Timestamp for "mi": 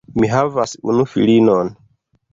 0.21-0.29